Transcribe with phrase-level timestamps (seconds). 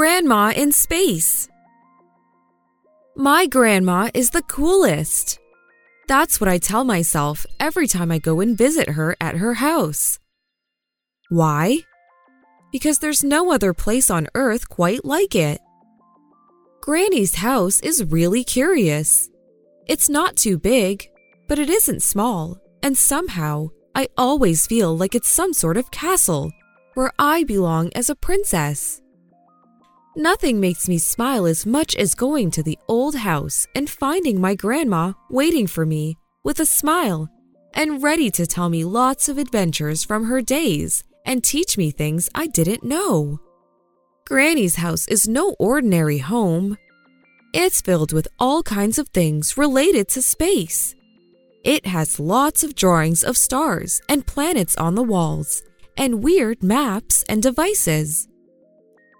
[0.00, 1.46] Grandma in Space.
[3.14, 5.38] My grandma is the coolest.
[6.08, 10.18] That's what I tell myself every time I go and visit her at her house.
[11.28, 11.80] Why?
[12.72, 15.60] Because there's no other place on earth quite like it.
[16.80, 19.28] Granny's house is really curious.
[19.86, 21.10] It's not too big,
[21.46, 26.50] but it isn't small, and somehow I always feel like it's some sort of castle
[26.94, 28.99] where I belong as a princess.
[30.16, 34.56] Nothing makes me smile as much as going to the old house and finding my
[34.56, 37.28] grandma waiting for me with a smile
[37.74, 42.28] and ready to tell me lots of adventures from her days and teach me things
[42.34, 43.38] I didn't know.
[44.26, 46.76] Granny's house is no ordinary home.
[47.54, 50.94] It's filled with all kinds of things related to space.
[51.62, 55.62] It has lots of drawings of stars and planets on the walls,
[55.96, 58.26] and weird maps and devices.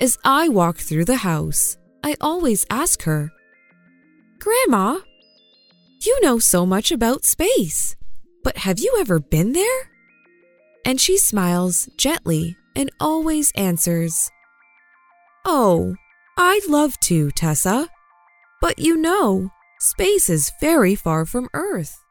[0.00, 3.30] As I walk through the house, I always ask her,
[4.40, 4.98] Grandma,
[6.02, 7.96] you know so much about space,
[8.42, 9.90] but have you ever been there?
[10.84, 14.30] And she smiles gently and always answers,
[15.46, 15.94] Oh,
[16.36, 17.88] I'd love to, Tessa.
[18.60, 22.03] But you know, space is very far from Earth.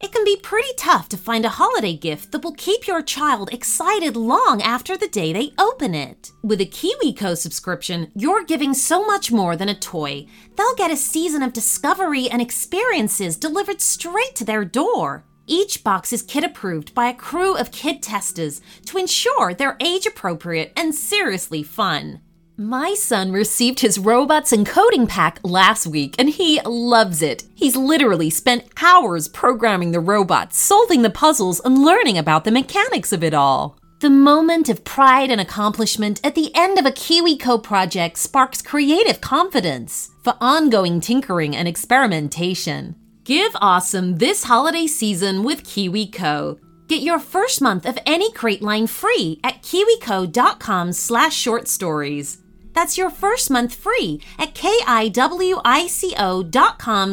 [0.00, 3.52] It can be pretty tough to find a holiday gift that will keep your child
[3.52, 6.32] excited long after the day they open it.
[6.42, 10.26] With a KiwiCo subscription, you're giving so much more than a toy.
[10.56, 15.26] They'll get a season of discovery and experiences delivered straight to their door.
[15.52, 20.06] Each box is kid approved by a crew of kid testers to ensure they're age
[20.06, 22.20] appropriate and seriously fun.
[22.56, 27.42] My son received his robots and coding pack last week and he loves it.
[27.56, 33.12] He's literally spent hours programming the robots, solving the puzzles, and learning about the mechanics
[33.12, 33.76] of it all.
[33.98, 39.20] The moment of pride and accomplishment at the end of a KiwiCo project sparks creative
[39.20, 42.94] confidence for ongoing tinkering and experimentation.
[43.24, 46.58] Give awesome this holiday season with KiwiCo.
[46.88, 52.38] Get your first month of any crate line free at kiwico.com slash short stories.
[52.72, 55.16] That's your first month free at kiwico.com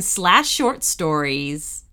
[0.00, 1.84] slash short stories.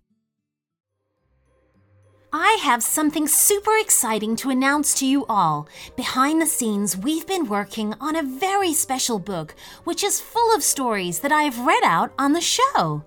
[2.34, 5.68] I have something super exciting to announce to you all.
[5.96, 9.56] Behind the scenes, we've been working on a very special book,
[9.86, 13.04] which is full of stories that I have read out on the show.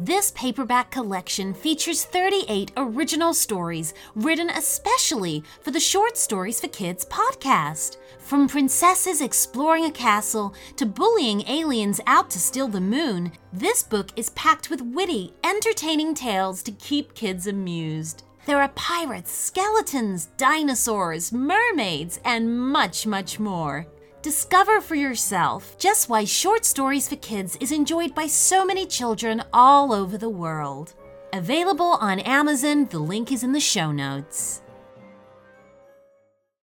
[0.00, 7.04] This paperback collection features 38 original stories written especially for the Short Stories for Kids
[7.06, 7.96] podcast.
[8.20, 14.10] From princesses exploring a castle to bullying aliens out to steal the moon, this book
[14.14, 18.22] is packed with witty, entertaining tales to keep kids amused.
[18.46, 23.88] There are pirates, skeletons, dinosaurs, mermaids, and much, much more.
[24.20, 29.44] Discover for yourself just why Short Stories for Kids is enjoyed by so many children
[29.52, 30.94] all over the world.
[31.32, 34.60] Available on Amazon, the link is in the show notes.